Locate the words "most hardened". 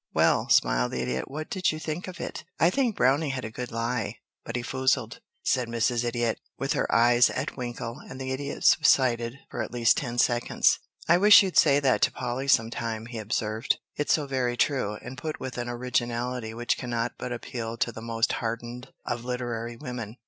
18.01-18.91